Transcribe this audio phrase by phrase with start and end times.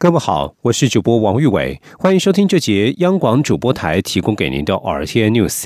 [0.00, 5.64] 各位好，我是主播王玉伟，欢迎收听这节央广主播台提供给您的 RTN News。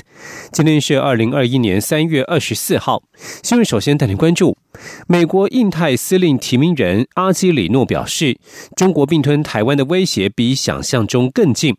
[0.51, 3.03] 今天是二零二一年三月二十四号，
[3.43, 4.57] 新闻首先带您关注。
[5.07, 8.35] 美国印太司令提名人阿基里诺表示，
[8.75, 11.77] 中国并吞台湾的威胁比想象中更近。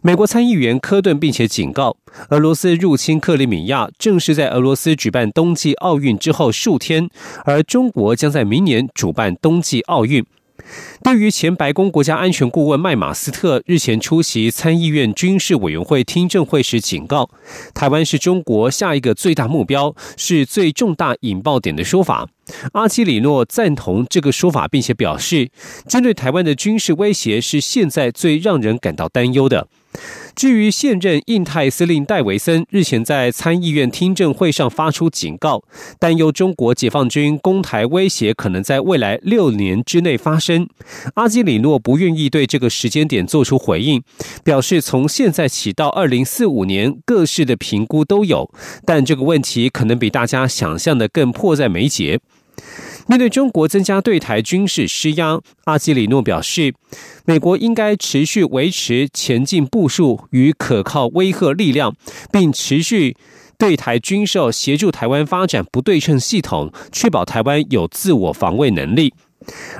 [0.00, 1.98] 美国参议员科顿并且警告，
[2.30, 7.10] 俄罗斯入侵克里米亚正是在俄罗斯举办冬季奥运之后数天，
[7.44, 10.24] 而中国将在明年主办冬季奥运。
[11.02, 17.30] 对于前白宫国家安全顾问麦马斯特日前出席参议院军事委员会听证会时警告，
[17.74, 22.28] 台湾是中国下一个最大目标，是最重大引爆点的说法，
[22.72, 25.50] 阿基里诺赞同这个说法，并且表示，
[25.88, 29.68] 针对台湾的军事威胁是现在最让人感到担忧的。
[30.34, 35.62] 至于现任印太司令戴维森日前在参议院听证会上发出警告，
[35.98, 40.68] 担忧中国解放军攻台威胁可能在未来六年之内发生。
[41.14, 44.02] 阿基里诺不愿意对这个时间点做出回应，
[44.42, 48.50] 表示从现在起到二零四五年各式的评估都有，
[48.86, 52.20] 但这个问题可能比大家想象的更迫在眉睫。
[53.10, 56.72] 面对中国增加对台军事施压，阿基里诺表示，
[57.24, 61.92] 美国应该持续维持前进部署与可靠威慑力量，
[62.30, 63.16] 并持续
[63.58, 69.12] 对台军售，协助台湾发展不对称系统，确保台湾有自我防卫能力。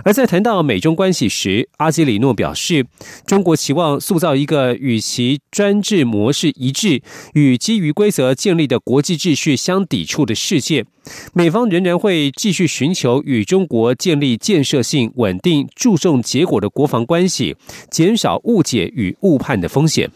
[0.05, 2.87] 而在谈到美中关系时，阿基里诺表示，
[3.27, 7.03] 中国期望塑造一个与其专制模式一致、
[7.35, 10.87] 与基于规则建立的国际秩序相抵触的世界。
[11.35, 17.57] 美方仍然会继续寻求与中国建立建设性、稳定、注重结果的国防关系，
[17.91, 20.11] 减少误解与误判的风险。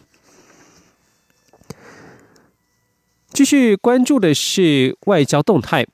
[3.33, 5.85] 继续关注的是外交动态。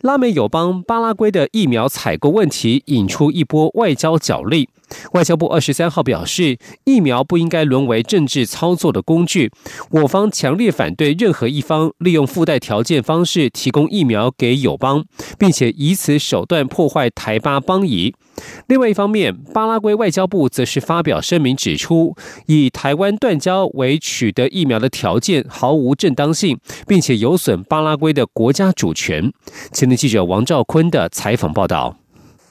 [0.00, 4.68] 拉美友邦巴拉圭的疫苗采购问题引出一波外交角力。
[5.12, 9.50] 外交部二十三号表示，疫苗不应该沦为政治操作的工具。
[9.90, 15.04] 我方强烈反对任何一方利用附带条件方式提供疫苗给友邦，
[15.38, 18.14] 并且以此手段破坏台巴邦谊。
[18.68, 22.14] 另外一方面，巴拉圭外交部则是发表声明指出，
[22.46, 29.32] 以台湾断交为取得疫苗的条件毫无正当性，并且有损巴拉圭的国家主权。
[29.72, 31.96] 前天记者王兆坤的采访报道：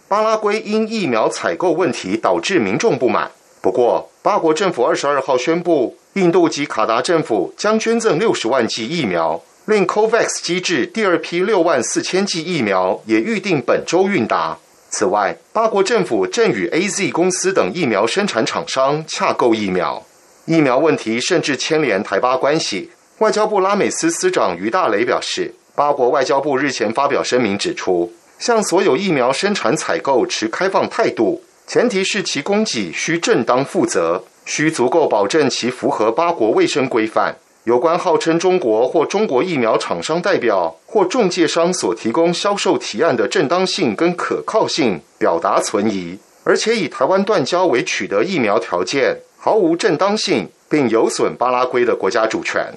[0.10, 3.30] 巴拉圭因疫苗采购问题导致民众不满。
[3.62, 14.58] 不过，巴国政府二十二号宣布，印度及卡达政府将捐赠六十万剂疫苗，令 COVAX 机制第二批六万四千剂疫苗也预定本周运达。
[14.90, 20.02] 此外，巴国政府正与 A Z 公司等疫苗生产厂商洽购疫苗。
[20.46, 22.90] 疫苗问题甚至牵连台巴关系。
[23.18, 37.36] 外交部拉美司司长于大雷表示，巴国外交部日前发表声明指出，向所有疫苗生产采购持开放态度，前提是其供给需正当负责，需足够保证其符合八国卫生规范。
[37.64, 52.74] 有关号称中国或中国疫苗厂商代表或中介商所提供销售提案的正当性跟可靠性，表达存疑，而且以台湾断交为取得疫苗条件，毫无正当性，并有损巴拉圭的国家主权。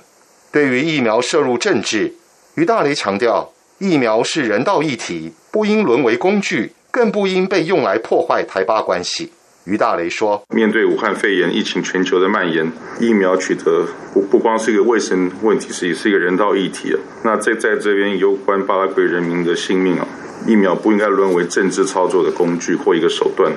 [0.50, 2.12] 对于疫苗涉入政治，
[2.56, 9.32] 于大雷强调，疫苗是人道议题，不应沦为工具，更不应被用来破坏台巴关系。
[9.64, 12.70] 于大雷说：“面对武汉肺炎疫情全球的蔓延，
[13.00, 16.94] 疫苗取得不不光是一个卫生问题，是也是一个人道议题。
[17.24, 20.06] 那在在这边有关巴拉圭人民的性命啊，
[20.46, 23.50] 疫苗不应该沦为政治操作的工具或一个手段。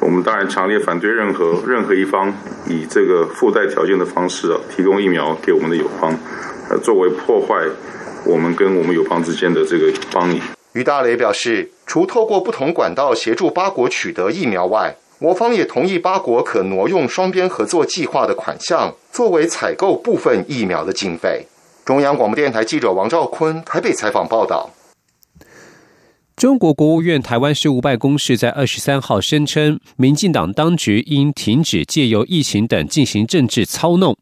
[0.00, 2.34] 我们当然强烈反对任何任何一方
[2.66, 6.12] 以这个附带条件的方式啊，提供疫苗给我们的友邦，
[6.68, 7.64] 呃，作为破坏
[8.24, 10.40] 我们跟我们友邦之间的这个邦谊。”
[10.72, 21.46] 于大雷表示，除透过不同管道协助八国取得疫苗外，我方也同意八国可挪用双边合作计划的款项，作为采购部分疫苗的经费。
[21.84, 24.70] 中央广播电台记者王兆坤台北采访报道。
[26.34, 34.16] 中国国务院台湾事务办公室在二十三号声称，民进党当局应停止借由疫情等进行政治操弄。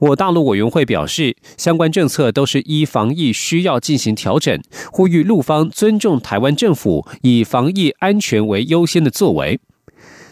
[0.00, 4.60] 我大陆委员会表示，相关政策都是依防疫需要进行调整，
[4.92, 9.60] 呼吁陆方尊重台湾政府以防疫安全为优先的作为。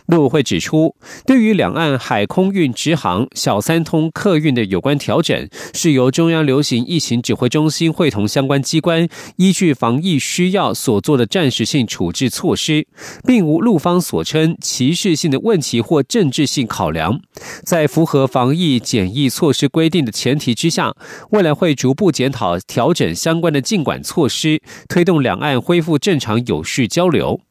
[0.06, 0.94] 陆委会指出，
[1.26, 12.86] 对于两岸海空运直航小三通客运的有关调整，是由中央流行疫情指挥中心会同相关机关，依据防疫需要所做的暂时性处置措施，
[13.24, 17.20] 并无陆方所称歧视性的问题或政治性考量。
[17.64, 20.94] 在符合防疫检疫措施规定的前提之下，
[21.30, 27.45] 未来会逐步检讨调整相关的禁管措施，推动两岸恢复正常有序交流。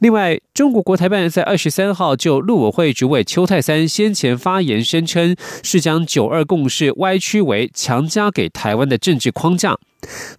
[0.00, 5.34] 另外，中国国台办在二十三号就陆委会主委邱泰三先前发言声称，
[5.64, 9.76] 是将九二共识歪曲为强加给台湾的政治框架。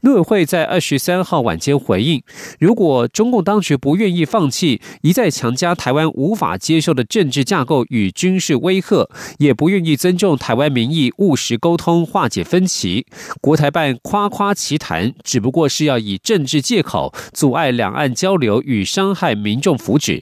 [0.01, 2.23] 陆委会在二十三号晚间回应：
[2.59, 13.05] 如果中共当局不愿意放弃一再强加台湾无法接受的政治架构与军事威吓，也不愿意尊重台湾民意、务实沟通、化解分歧，
[13.41, 20.21] 国台办夸夸其谈，只不过是要以政治借口阻碍两岸交流与伤害民众福祉。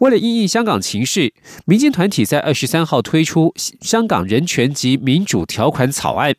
[0.00, 1.32] 为了应应香港情势，
[1.64, 6.34] 民间团体在二十三号推出《香港人权及民主条款》草案。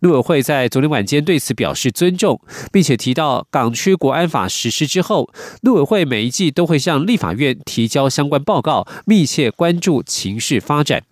[0.00, 2.40] 陆委会在昨天晚间对此表示尊重，
[2.70, 5.30] 并且提到港区国安法实施之后，
[5.62, 11.02] 陆委会每一季都会向立法院提交相关报告，密切关注情势发展。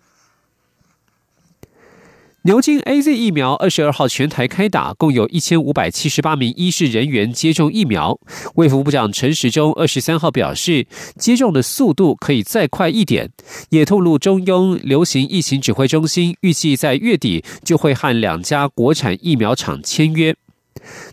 [2.43, 8.19] 牛津 A Z 疫苗二十二号全台开打，共有一千五百七十八名医事人员接种疫苗。
[8.55, 10.87] 卫福部长陈时中二十三号表示，
[11.19, 13.29] 接种的速度可以再快一点，
[13.69, 20.35] 也透露中庸流行疫情指挥中心预计在月底就会和两家国产疫苗厂签约。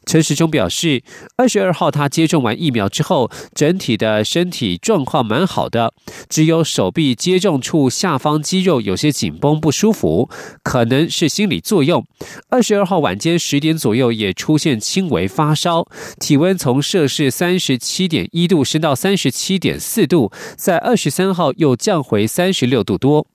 [0.07, 1.03] 陈时中表示，
[1.37, 5.93] 二十二号他接种完疫苗之后，整体的身体状况蛮好的，
[6.29, 10.29] 只有手臂接种处下方肌肉有些紧绷不舒服，
[10.63, 12.05] 可能是心理作用。
[12.51, 15.87] 二十二号晚间十点左右也出现轻微发烧，
[16.19, 23.27] 体温从摄氏三十七点一度升到三十七点四度，在二十三号又降回三十六度多。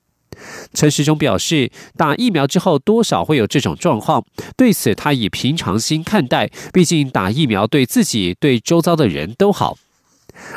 [0.73, 4.25] 陈时中表示，打疫苗之后多少会有这种状况，
[4.57, 9.77] 对此他以平常心看待，毕竟打疫苗对自己、对周遭的人都好。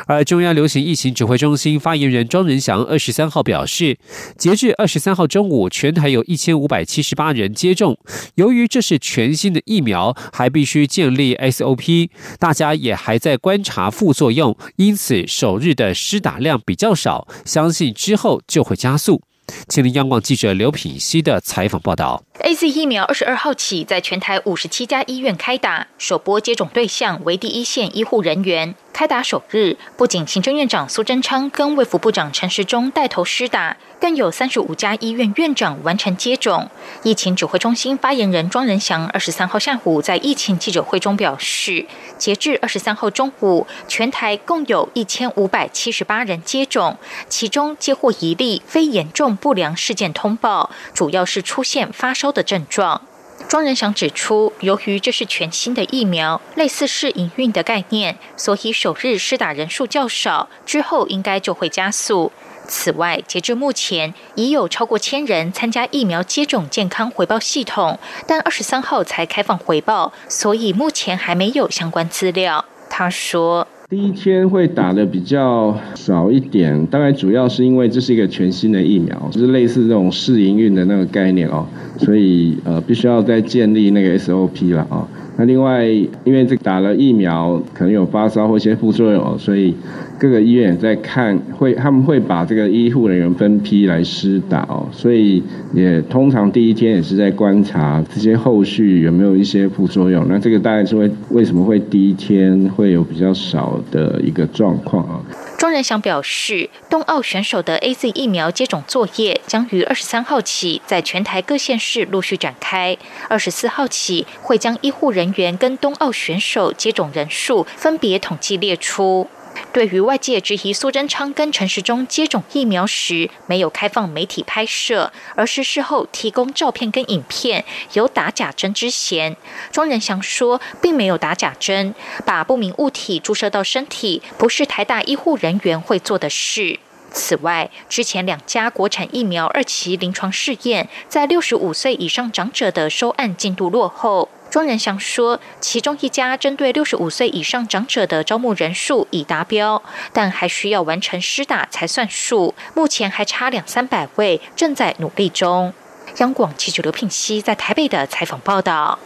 [0.07, 3.99] 而中央流行疫情指挥中心发言人庄仁祥二十三号表示，
[4.35, 7.95] 截至二十三号中午，全台有一千五百七十八人接种。
[8.35, 12.09] 由于这是全新的疫苗，还必须建立 SOP，
[12.39, 19.21] 大家也还在观察副作用，因此首日的施打量比较少，相信之后就会加速。
[19.67, 28.75] 吉林央广记者刘品希的采访报道：A Z 疫苗二十二号起在全台五十七家医院开打，首波接种对象为第一线医护人员。
[28.93, 36.69] 开打首日，不仅行政院长苏贞昌跟卫福部长陈时中带头施打，更有三十五家医院院长完成接种。
[37.03, 41.85] 疫情指挥中心发言人庄仁祥二十三号下午在疫情记者会中表示，
[42.17, 46.97] 截至二十三号中午，全台共有一千五百七十八人接种，
[47.27, 53.01] 其中接获一例非严重不良事件通报，主要是出现发烧的症状。
[53.47, 62.31] 庄仁祥指出，由于这是全新的疫苗，类似试营运的概念，所以首日施打人数较少，之后应该就会加速。
[62.67, 67.97] 此外，截至目前，已有超过千人参加疫苗接种健康回报系统，
[68.27, 72.65] 但二十三号才开放回报，所以目前还没有相关资料。
[72.89, 73.67] 他说。
[73.89, 81.65] 第一天会打的比较少一点，大概主要是因为这是一个全新的疫苗，就是类似这种试营运的那个概念哦，
[81.97, 85.07] 所以呃必须要再建立那个 SOP 了啊。
[85.37, 89.73] 那另外，因为这打了疫苗可能有发烧或一些副作用，所以
[90.19, 100.25] 各个医院也在看，会他们会把这个医护人员分批来施打哦，所以也通常第一天也是在观察这些后续有没有一些副作用。
[100.27, 105.21] 那这个大概是会为什么会第一天会有比较少的一个状况啊？
[105.57, 112.95] 庄仁祥表示，冬奥选手的 A Z 疫苗接种作业将于二十三号起在全台各县市陆续展开，
[113.27, 119.27] 二十四号起会将医护人员跟冬奥选手接种人数分别统计列出。
[119.73, 129.35] 对于外界质疑苏贞昌跟陈时中接种疫苗时没有开放媒体拍摄，而是事后提供照片跟影片，有打假针之嫌，
[129.71, 131.93] 庄仁祥说，并没有打假针，
[132.25, 136.79] 把不明物体注射到身体，不是台大医护人员会做的事。
[137.11, 144.29] 此外，之前两家国产疫苗二期临床试验，在六十五岁以上长者的收案进度落后。
[144.49, 155.73] 庄仁祥说，其中一家针对六十五岁以上长者的招募人数已达标，但还需要完成施打才算数，目前还差两三百位，正在努力中。
[156.17, 158.97] 央广记者刘聘熙在台北的采访报道。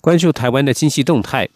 [0.00, 1.48] 关注台湾的经济动态。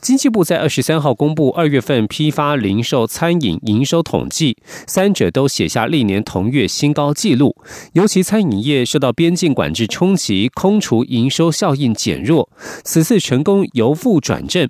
[0.00, 4.56] 经济部在二十三号公布二月份批发、零售、餐饮营收统计，
[4.86, 7.56] 三者都写下历年同月新高纪录。
[7.92, 12.48] 尤其餐饮业受到边境管制冲击，空厨营收效应减弱，
[12.84, 14.68] 此次成功由负转正。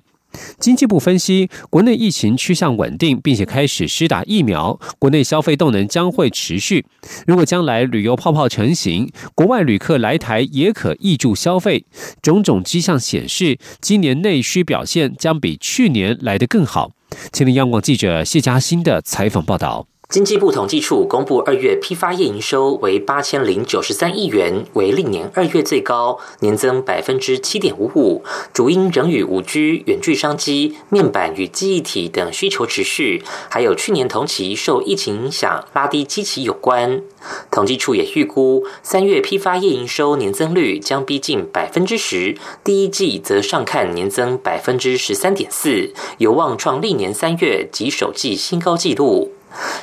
[0.59, 6.85] 经济部分析，国内疫情趋向稳定，并且开始施打疫苗，国内消费动能将会持续。
[7.25, 11.85] 如果将来旅游泡泡成型，国外旅客来台也可挹注消费。
[12.21, 16.91] 种种迹象显示，今年内需表现将比去年来得更好。
[17.31, 19.87] 请听央广记者谢佳欣的采访报道。
[20.09, 28.23] 经济部统计处公布，二月批发业营收为八千零九十三亿元，为历年二月最高，年增百分之七点五五。
[28.53, 37.01] 主因仍与五 G、远距商机、面板与记忆体等需求持续，还有去年同期受疫情影响拉低基期有关。
[37.51, 49.33] 统计处也预估，三月批发业营收年增率将逼近百分之十，第一季则上看年增百分之十三点四，有望创历年三月及首季新高纪录。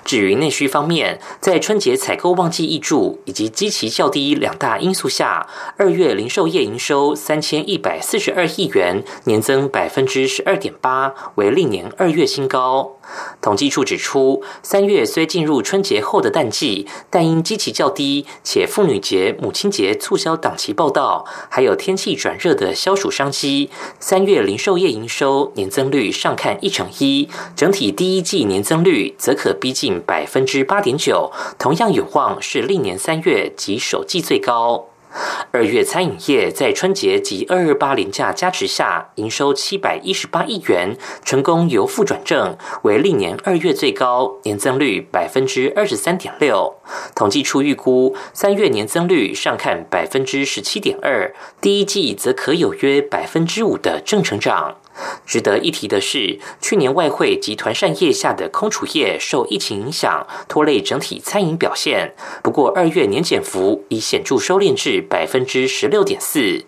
[0.04, 12.96] 至于内需方面，在春节采购旺季易注以及基期较低两大因素下，二月零售业营收三千一百四十二亿元，年增百分之十二点八，为历年二月新高。
[13.40, 23.70] 统计处指出，三月虽进入春节后的淡季，但因基期较低，且妇女节、母亲节促销档期报道，还有天气转热的消暑商机，
[24.00, 34.93] 三月零售业营收年增率上看一成一，整体第一季年增率则可逼近百分之八点九，同样有望是历年三月及首季最高。
[35.50, 46.75] 二月餐饮业在春节及二二八零价加持下，营收七百一十八亿元，成功由负转正，为历年二月最高，年增率百分之二十三点六。
[47.14, 54.76] 统计处预估，三月年增率上看百分之十七点二，第一季则可有约百分之五的正成长。
[55.26, 62.14] 值得一提的是，去年外汇及团扇业下的空储业受疫情影响，拖累整体餐饮表现。
[62.42, 66.64] 不过，二月年减幅已显著收敛至百分之十六点四。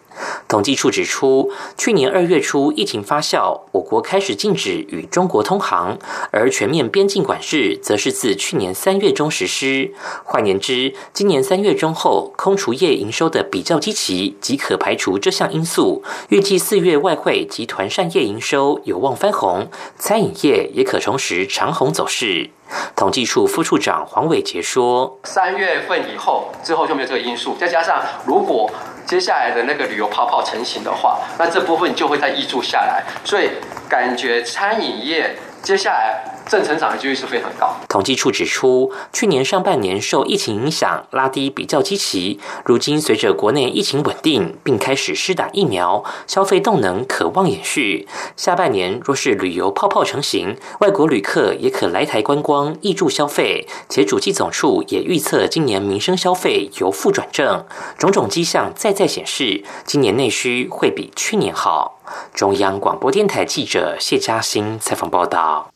[0.49, 5.99] 统计处指出，去年二月初疫情发酵，我国开始禁止与中国通航，
[6.31, 9.93] 而全面边境管制则是自去年三月中实施。
[10.25, 16.03] 换言之，今年三月中后，空厨业营收的比较基期即可排除这项因素。
[16.29, 19.69] 预计四月外汇及团扇业营收有望翻红，
[19.99, 22.51] 餐饮业也可重拾长红走势。
[22.95, 28.71] 统计处副处长黄伟杰说：“三月份以后，之后就没有这个因素，再加上如果。”
[29.07, 33.49] 接下来的那个旅游泡泡成型的话，那这部分就会再溢注下来，所以
[33.89, 36.25] 感觉餐饮业接下来。
[36.47, 37.75] 正成长的几率是非常高。
[37.89, 42.39] 统计处指出，去年上半年受疫情影响，拉低比较积极。
[42.65, 48.07] 如今随着国内疫情稳定，并开始施打疫苗，消费动能可望延续。
[48.37, 53.67] 下半年若是旅游泡泡成型，外国旅客也可来台观光，挹注消费。
[53.89, 57.65] 且主计总处也预测，今年民生消费由负转正，
[57.99, 62.01] 种种迹象再再显示，今年内需会比去年好。
[62.33, 65.76] 中央广播电台记者谢嘉欣采访报道。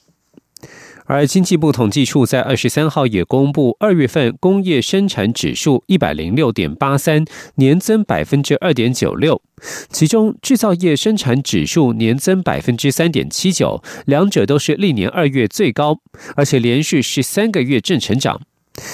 [1.10, 7.24] 而经济部统计处在二十三号也公布二月份工业生产指数一百零六点八三，
[7.56, 9.42] 年增百分之二点九六，
[9.88, 15.98] 其中制造业生产指数年增百分之三点七九，两者都是历年二月最高，
[16.36, 18.40] 而且连续十三个月正成长。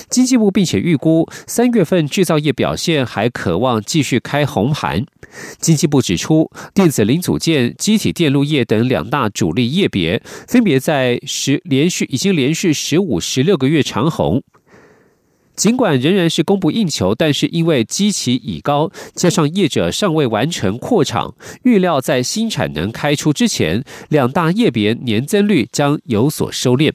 [0.09, 5.05] 经济部并且预估，三月份制造业表现还渴望继续开红盘。
[5.59, 14.43] 经济部指出，电子零组件、机体电路业等两大主力业别，分别在十连续已经连续十五、十六个月长红。
[15.55, 26.93] 尽管仍然是供不应求，但是因为基期已高，加上业者尚未完成扩厂，预料在新产能开出之前，两大业别年增率将有所收敛。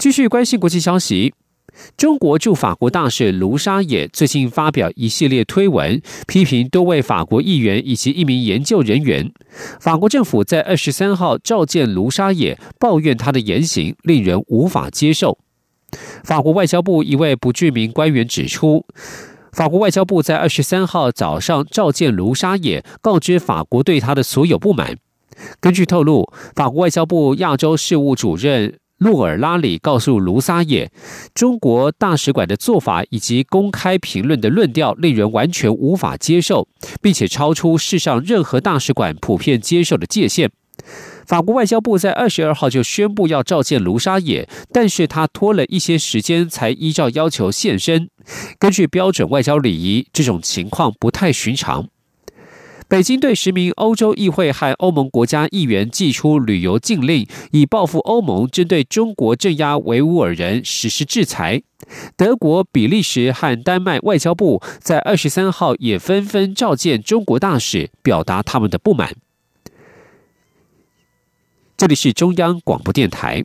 [0.00, 1.34] 继续关心国际消息，
[1.94, 9.30] 中国驻法国大使卢沙野最近发表一系列推文，批评多位法国议员以及一名研究人员。
[9.78, 15.36] 法国政府在二十三号召见卢沙野，抱怨他的言行令人无法接受。
[16.24, 18.86] 法国外交部一位不具名官员指出，
[19.52, 24.96] 法国外交部在二十三号早上召见卢沙野，告知法国对他的所有不满。
[25.60, 28.78] 根据透露，法国外交部亚洲事务主任。
[29.00, 30.92] 洛尔拉里告诉卢沙野，
[31.34, 36.68] 中国大使馆的做法以及公开评论的论调令人完全无法接受，
[37.00, 40.50] 并且超出世上任何大使馆普遍接受的界限。
[41.26, 48.10] 法国外交部在二十二号就宣布要召见卢沙野，但是他拖了一些时间才依照要求现身。
[48.58, 51.88] 根据标准外交礼仪，这种情况不太寻常。
[52.90, 61.62] 北京对十名欧洲议会和欧盟国家议员寄出旅游禁令，以报复欧盟针对中国镇压维吾尔人实施制裁。
[62.16, 69.14] 德国、比利时和丹麦外交部在二十三号也纷纷召见中国大使，表达他们的不满。
[71.76, 73.44] 这里是中央广播电台。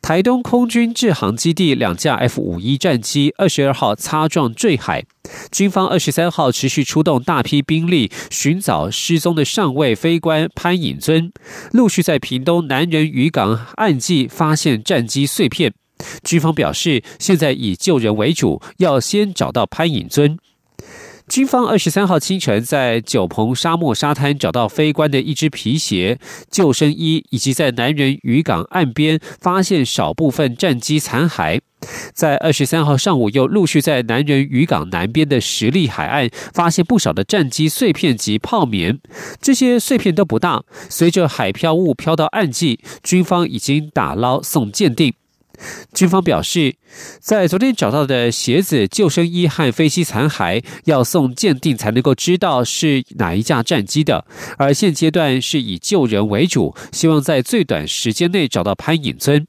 [0.00, 5.04] 台东空军制航基地两架 F 五一战机二十二号擦撞坠海，
[5.50, 11.30] 军方二十三号持续出动大批兵力寻找失踪的上尉飞官潘隐尊，
[11.72, 15.74] 陆续在屏东南人渔港岸际发现战机碎片。
[16.22, 20.38] 军方表示，现在以救人为主，要先找到潘隐尊。
[21.28, 26.18] 军方二十三号清晨在九鹏沙漠沙滩找到飞官的一只皮鞋、
[26.50, 31.60] 救生衣，以及在南人渔港岸边发现少部分战机残骸。
[32.12, 38.98] 在二十三号上午，又陆续在南人渔港南边的实力海岸发现不少的战机碎片及泡棉。
[39.40, 45.12] 这些碎片都不大，随着海漂物漂到岸际，军方已经打捞送鉴定。
[45.94, 46.76] 军方表示，
[47.20, 54.24] 在昨天找到的鞋子、救生衣和飞机残骸要送鉴定才能够知道是哪一架战机的，
[54.56, 59.46] 而现阶段是以救人为主，希望在最短时间内找到潘颖尊。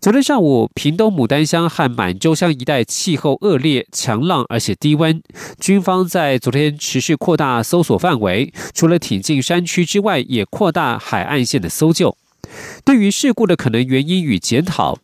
[0.00, 5.22] 昨天上午，屏东牡丹乡和满洲乡一带气候恶劣、强浪而且低温，
[5.58, 12.14] 军方在昨天持续扩大搜索范围，除了挺进山区之外，也扩大海岸线的搜救。
[12.84, 14.98] 对于事故的可能原因与检讨。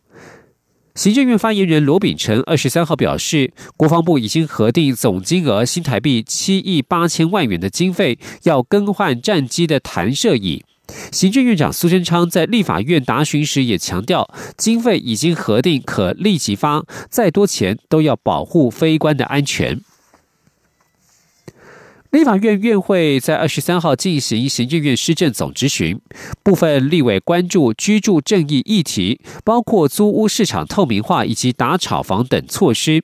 [0.93, 10.65] 行政院发言人罗秉成二十三号表示，国防部已经核定总金额新台币七亿八千万元的经费，要更换战机的弹射椅。
[11.09, 19.79] 行政院长苏贞昌在立法院答询时也强调，经费已经核定，可立即发，再多钱都要保护飞官的安全。
[22.11, 25.97] 立法院院会在二十三号进行行政院施政总质询，
[26.43, 33.01] 部分立委关注居住正义议题，包括租屋市场透明化以及打炒房等措施。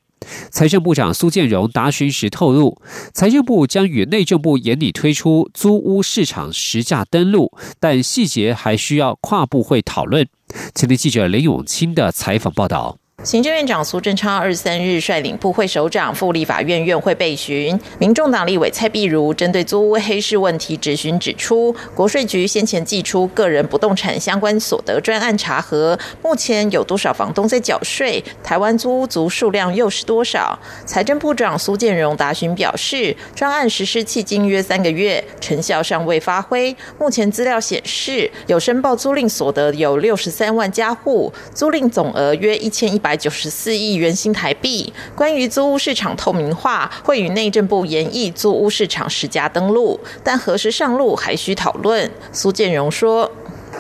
[0.52, 2.82] 财政部长苏建荣答询时透露，
[3.14, 10.28] 财政部将与内政部研拟推出租屋市场实价登录，但细节还需要跨部会讨论。
[10.76, 12.98] 前天记者林永清的采访报道。
[13.24, 28.24] 行政院长苏贞昌二十三日率领部会首长赴立法院院会备询，民众党立委蔡碧如针对租屋黑市问题质询指出，国税局先前寄出个人不动产相关所得专案查核，目前有多少房东在缴税？
[28.44, 30.58] 台湾租屋族数量又是多少？
[30.86, 36.74] 财政部长苏建荣答询表示，专案实施迄今约三个月，成效尚未发挥。
[37.00, 43.07] 目前资料显示，有申报租赁所得有六十三万家户，租赁总额约一千一百。
[43.08, 44.92] 百九十四亿元新台币。
[45.16, 52.12] 关于租屋市场透明化，会与内政部研议租屋市场实价登录，但何时上路还需讨论。
[52.34, 53.32] 苏建荣说：“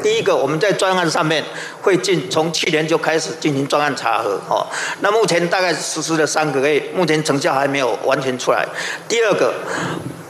[0.02, 1.44] 第一个，我们在专案上面
[1.82, 4.40] 会进，从去年就开始进行专案查核。
[4.48, 4.66] 哦，
[5.02, 8.66] 那目前大概实施了三个月，目前成效还没有完全出来。
[9.10, 9.54] 第二个，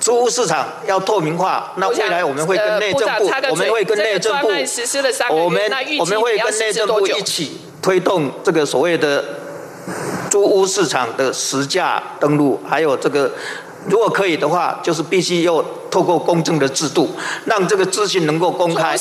[0.07, 5.61] 租屋市场要透明化，那未来我们会跟内政部，我们会跟内政部，我们
[5.99, 9.21] 我们会跟内政部一起。”推动这个所谓的
[10.29, 13.29] 租屋市场的实价登录，还有这个，
[13.89, 17.09] 如果可以的话，就是必须要透过公正的制度，
[17.43, 18.97] 让这个资讯能够公开。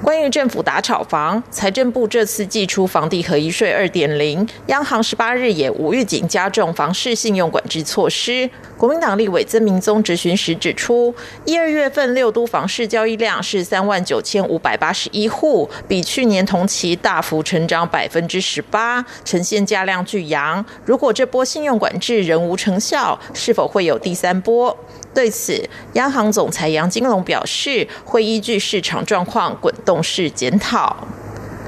[0.00, 8.48] 关于政府打炒房，财政部这次寄出房地合一税二点零，央行十八日也无预警加重房市信用管制措施。
[8.76, 11.12] 国民党立委曾明宗质询时指出，
[11.44, 20.64] 一二月份六都房市交易量是三万九千五百八十一户，比去年同期大幅成长百分之十八，呈现价量巨扬。
[20.84, 24.74] 如果这波信用管制仍无成效，是否会有第三波？
[25.12, 31.08] 对此，央行总裁杨金龙表示，会依据市场状况滚动式检讨。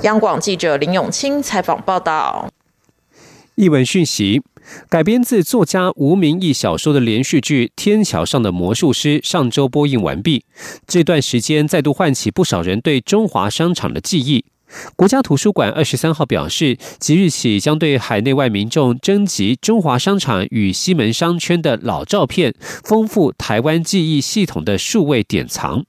[0.03, 2.53] 央广记者林永清采访报道。
[3.55, 4.43] 译文讯息：
[4.91, 10.45] 改编自作家吴明义小说的连续剧《天桥上的魔术师》上周播映完毕，
[10.87, 14.45] 这段时间再度唤起不少人对中华商场的记忆。
[14.95, 22.55] 国家图书馆二十三号表示，即日起将对海内外民众征集中华商场与西门商圈的老照片，
[22.85, 25.87] 丰富台湾记忆系统的数位典藏。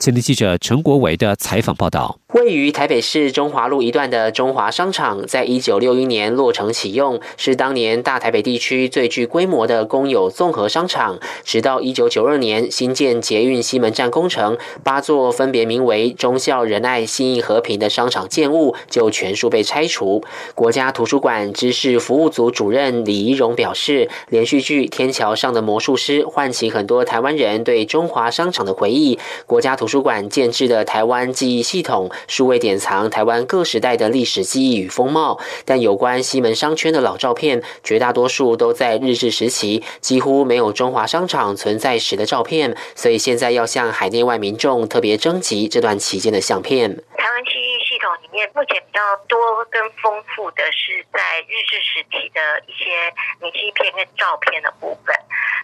[0.00, 2.19] 前天记者陈国维的采访报道。
[2.32, 11.18] 位于台北市中华路一段的中华商场，在一九六一年落成启用，是当年大台北地区最具规模的公有综合商场。
[11.42, 20.22] 直到一九九二年新建捷运西门站工程，八座分别名为忠孝仁爱信义和平的商场建物就全数被拆除。
[20.54, 29.18] 国家图书馆知识服务组主任李仪荣表示，连续剧《天桥上的魔术师》唤起很多台湾人对中华商场的回忆。
[29.46, 32.08] 国家图书馆建制的台湾记忆系统。
[32.28, 46.96] 数位典藏台湾各时代的历史记忆与风貌，但有关西门商圈的老照片，绝大多数都在日治时期，几乎没有中华商场存在时的照片，所以现在要向海内外民众特别征集这段期间的相片。
[47.16, 49.38] 台湾记忆系统里面，目前比较多
[49.70, 55.14] 跟丰富的是在日治时期的一些明信片跟照片的部分，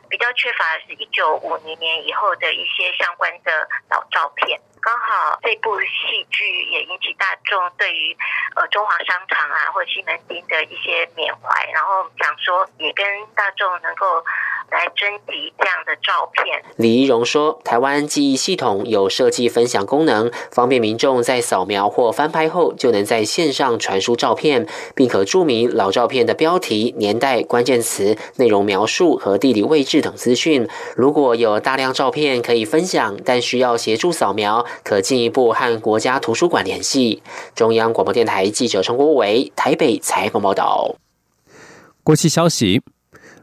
[0.09, 3.51] 比较缺乏是一九五零年以后的一些相关的
[3.91, 4.61] 老照片。
[4.87, 8.17] 刚好这部戏剧也引起大众对于
[8.55, 14.25] 呃中华商场啊或西门町的一些缅怀，然后想说也跟大众能够
[14.71, 16.63] 来征集这样的照片。
[16.77, 30.69] 李仪荣说，台湾记忆系统有设计分享功能，方便民众在扫描或翻拍后就能在线上传输照片，并可注明老照片的标题、年代、关键词、内容描述和地理位置等资讯。
[30.97, 34.67] 如果有大量照片可以分享，但需要协助扫描。
[34.83, 37.23] 可进一步和国家图书馆联系。
[37.55, 40.95] 中央广播电台记者陈国伟台北采访报道。
[42.03, 42.83] 国际消息：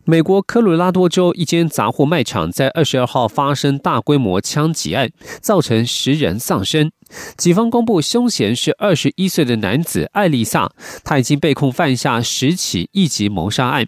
[0.06, 6.92] 美国科罗拉多州一间杂货卖场在二十二号发生大规模枪击案，造成十人丧生。
[7.38, 10.74] 警方公布，凶嫌是二十一岁的男子艾丽萨，
[11.06, 13.88] 他已经被控犯下十起一级谋杀案。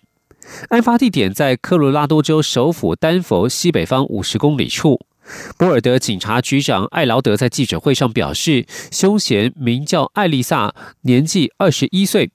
[0.70, 5.02] 案发地点在科罗拉多州首府丹佛西北方五十公里处。
[5.58, 12.32] 波尔德警察局长艾劳德在记者会上表示，凶嫌名叫艾丽萨，年纪二十一岁。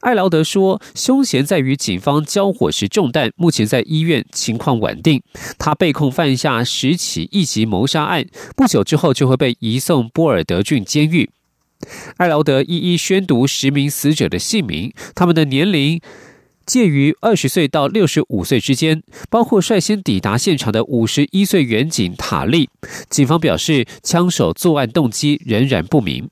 [0.00, 5.22] 艾劳德说，凶嫌在与警方交火时中弹，目前在医院，情况稳定。
[5.58, 11.30] 他被控犯下十起一级谋杀案，不久之后就会被移送波尔德郡监狱。
[12.16, 16.00] 艾劳德一一宣读十名死者的姓名，他们的年龄。
[16.64, 22.70] 介于二十岁到六十五岁之间，包括率先抵达现场的五十一岁远警塔利。
[23.10, 26.30] 警方表示，枪手作案动机仍然不明。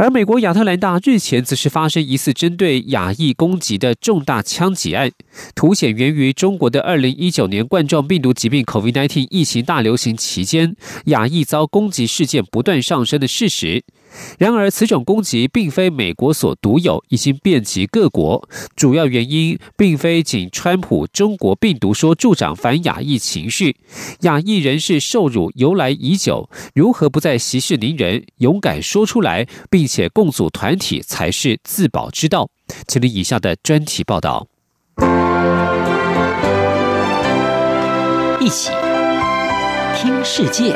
[0.00, 5.10] 而美国亚特兰大日前则是发生疑似针对亚裔攻击的重大枪击案，
[5.54, 13.84] 凸显源于中国的二零一九年冠状病毒疾病 COVID-19 疫情大流行期间，亚裔遭攻击事件不断上升的事实。
[14.38, 18.48] 然而，此种攻击并非美国所独有，已经遍及各国。
[18.74, 23.76] 主要原因并非仅川普中国病毒说助长反亚裔情绪，
[24.20, 32.48] 亚裔人士受辱由来已久，如何不再息事宁人，勇敢说出来，并且共组团体才是自保之道。
[32.86, 34.46] 请听以下的专题报道。
[38.40, 38.70] 一起
[39.96, 40.74] 听世界。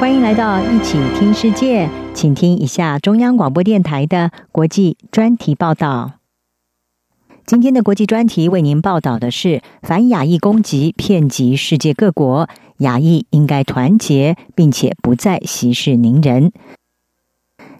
[0.00, 6.14] 欢迎来到一起听世界，请听一下中央广播电台的国际专题报道。
[7.46, 16.52] 今天的国际专题为您报道的是反亚裔攻击遍及世界各国，亚裔应该团结，并且不再息事宁人。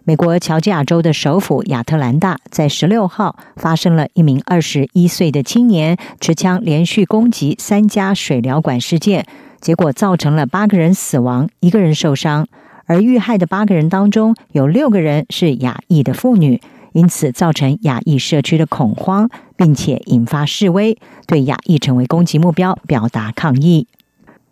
[0.05, 9.27] 美国乔治亚州的首府亚特兰大在十六号发生了一名二十一岁的青年持枪连续攻击三家水疗馆事件。
[9.65, 12.47] 结果造成了八个人死亡，一个人受伤，
[12.85, 16.61] 而遇害的八个人当中有六个人是亚裔的妇女，
[16.93, 23.87] 因此造成亚裔社区的恐慌，并且引发示威，对亚裔成为攻击目标表达抗议。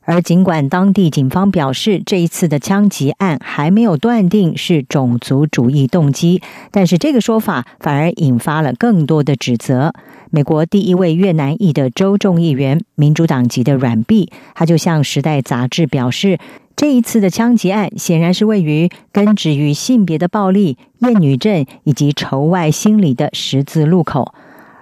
[0.05, 9.93] 而尽管当地警方表示这一次的枪击案还没有断定是种族主义动机，但是这个说法反而引发了更多的指责。
[10.31, 16.39] 美国第一位越南裔的州众议员、民主党籍的阮碧，他就向《时代》杂志表示，
[16.75, 24.35] 这一次的枪击案显然是位于根植于性别的暴力、厌女症以及仇外心理的十字路口。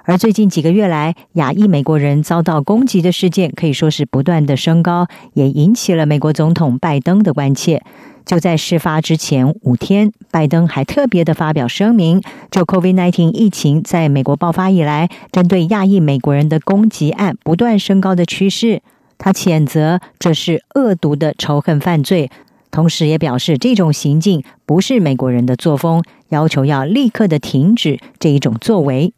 [0.05, 7.83] 而最近几个月来，亚裔美国人遭到攻击的事件可以说是不断的升高，也引起了美国总统拜登的关切。
[8.25, 18.83] 就在事发之前五天，拜登还特别的发表声明，就 COVID-19 疫情在美国爆发以来，针对亚裔美国人的攻击案不断升高的趋势，
[19.19, 22.31] 他谴责这是恶毒的仇恨犯罪，
[22.71, 29.13] 同时也表示这种行径不是美国人的作风，要求要立刻的停止这一种作为。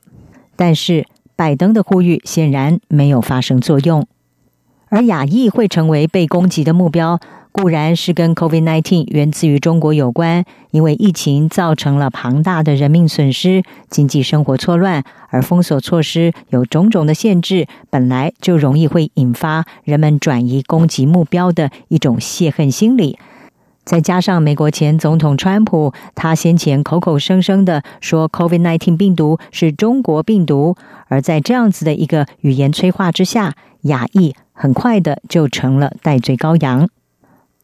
[0.57, 4.07] 但是，拜登的呼吁显然没有发生作用，
[4.89, 7.21] 而亚裔会成为被攻击的目标。
[7.55, 23.19] 固然是跟 COVID-19 源自于中国有关，因为疫情造成了庞大的人命损失、经济生活错乱，而封锁措施有种种的限制，本来就容易会引发人们转移攻击目标的一种泄恨心理。
[23.85, 30.77] 再加上美国前总统川普，他先前口口声声的说 COVID-19 病毒是中国病毒，
[31.09, 36.89] 而在这样子的一个语言催化之下，亚裔很快的就成了戴罪羔羊。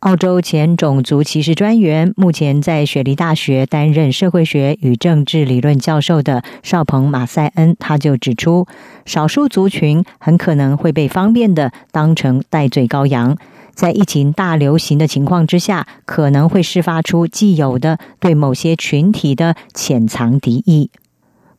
[0.00, 8.68] 澳洲前种族歧视专员，目前在雪梨大学担任社会学与政治理论教授的邵鹏马塞恩，他就指出，
[9.06, 13.36] 少数族群很可能会被方便的当成戴罪羔羊，
[13.78, 20.90] 在疫情大流行的情况之下，可能会释发出既有的对某些群体的潜藏敌意。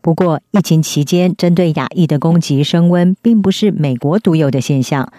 [0.02, 5.14] 不过，疫情期间针对亚裔的攻击升温，并不是美国独有的现象。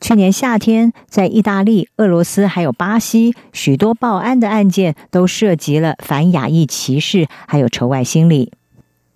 [0.00, 8.52] 去年夏天，在意大利、俄罗斯还有巴西，许多报案的案件都涉及了反亚裔歧视，还有仇外心理。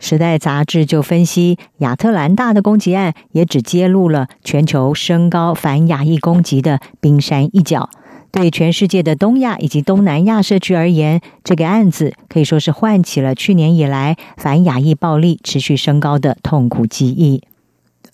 [0.01, 7.89] 时代杂志就分析，亚特兰大的攻击案也只揭露了全球升高反亚裔攻击的冰山一角。
[8.33, 17.43] 对全世界的东亚以及东南亚社区而言，这个案子可以说是唤起了去年以来反亚裔暴力持续升高的痛苦记忆。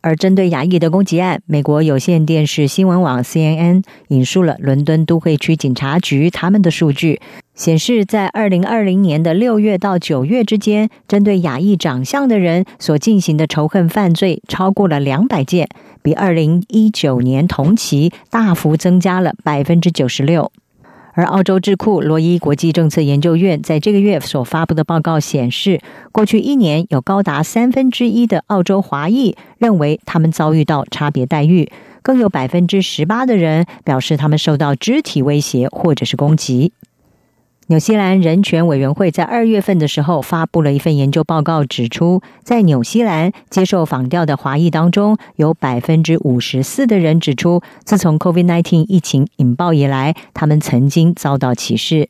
[0.01, 7.21] 而针对亚裔的攻击案，美国有线电视新闻网 CNN 引述了伦敦都会区警察局他们的数据，
[7.55, 15.69] 显示在二零二零年的六月到九月之间，针对亚裔长相的人所进行的仇恨犯罪超过了两百件，
[16.03, 20.53] 比二零一九年同期大幅增加了百分之九十六。
[21.17, 25.81] 而澳洲智库罗伊国际政策研究院在这个月所发布的报告显示，
[26.13, 31.71] 过去一年有高达三分之一的澳洲华裔认为他们遭遇到差别待遇，
[32.03, 36.73] 更有百分之十八的人表示他们受到肢体威胁或者是攻击。
[37.69, 52.09] 纽西兰人权委员会在二月份的时候发布了一份研究报告，指出，在纽西兰接受访调的华裔当中，有百分之五十四的人指出，自从 COVID-19 疫情引爆以来，他们曾经遭到歧视。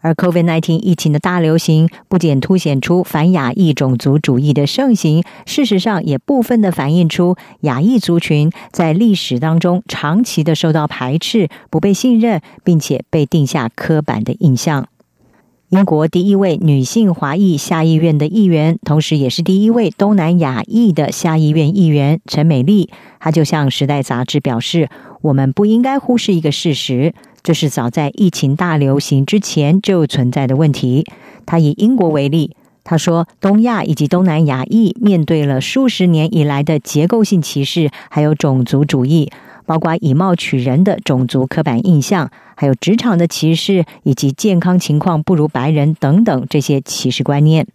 [0.00, 14.88] 而 COVID-19 疫情的大流行，不仅凸显出反亚裔种族主义的盛行，事实上也部分的反映出亚裔族群在历史当中长期的受到排斥、不被信任，并且被定下刻板的印象。
[15.68, 24.88] 英国第一位女性华裔下议院的议员，同时也是第一位东南亚裔的下议院议员陈美丽，她就向《时代》杂志表示
[25.22, 31.06] ：“我们不应该忽视一个事实。”这是早在疫情大流行之前就存在的问题。
[31.46, 39.30] 他以英国为例，他说，东亚以及东南亚裔面对了数十年以来的结构性歧视，还有种族主义，
[39.66, 47.66] 包括以貌取人的种族刻板印象，还有职场的歧视，以及健康情况不如白人等等这些歧视观念。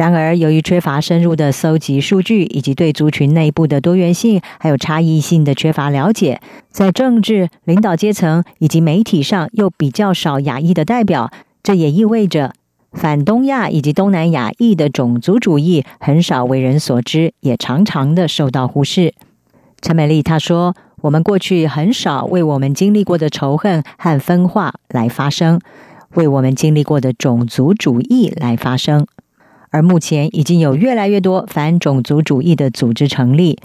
[0.00, 11.30] 然而，由于缺乏深入的搜集数据，以及对族群内部的多元性还有差异性的缺乏了解，在政治领导阶层以及媒体上又比较少亚裔的代表，
[11.62, 12.54] 这也意味着
[12.92, 19.12] 反东亚以及东南亚裔的种族主义很少为人所知，也常常的受到忽视。
[19.82, 25.60] 陈美丽她说：“我们过去很少为我们经历过的仇恨和分化来发声，
[26.14, 29.06] 为我们经历过的种族主义来发声。”
[29.70, 33.58] 而目前已经有越来越多反种族主义的组织成立，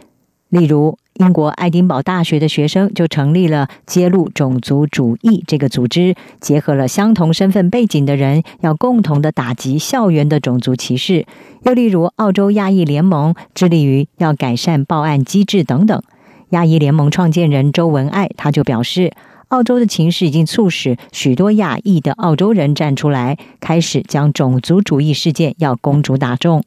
[0.50, 11.26] 例如英国爱丁堡大学的学生就成立了“揭露种族主义”这个组织，结合了相同身份背景的人，要共同的打击校园的种族歧视。
[11.64, 16.02] 又例如，澳洲亚裔联盟致力于要改善报案机制等等。
[16.50, 19.12] 亚裔联盟创建人周文爱他就表示。
[19.50, 26.64] 澳洲的情势已经促使许多亚裔的澳洲人站出来，开始将种族主义事件要公诸大众。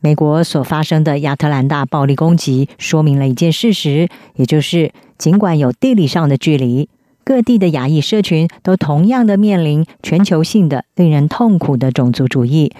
[0.00, 6.88] 美国所发生的亚特兰大暴力攻击，说明了一件事实，也就是尽管有地理上的距离，
[7.24, 12.72] 各地的亚裔社群都同样的面临全球性的、令人痛苦的种族主义。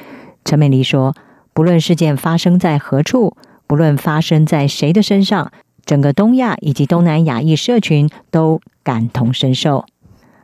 [0.45, 1.17] 陈美丽说
[1.53, 5.51] ：“不论事件发生在何处，不论发生在谁的身上。”
[5.85, 9.85] 整个东亚以及东南亚裔社群都感同身受，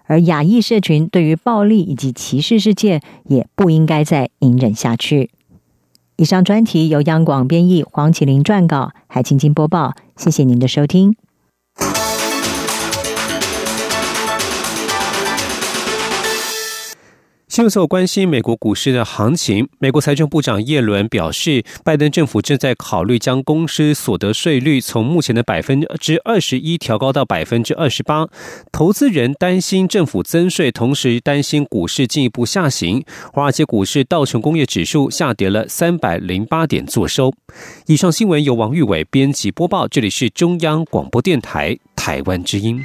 [0.05, 5.31] 而亚裔社群对于暴力以及歧视事件也不应该再隐忍下去。
[6.17, 9.95] 以上专题由央广编译，黄启麟撰稿，海青青播报。
[10.19, 11.17] 谢谢您的收听。
[17.55, 19.69] 新闻所关心美国股市的行情。
[19.79, 28.27] 美国财政部长耶伦表示，拜登政府正在考虑将公司所得税率从目前的百分之二十一调高到百分之二十八。
[28.73, 33.05] 投资人担心政府增税，同时担心股市进一步下行。
[33.33, 37.33] 华尔街股市道琼工业指数下跌了三百零八点，作收。
[37.87, 42.83] 以上新闻由王玉伟编辑播报，这里是中央广播电台台湾之音。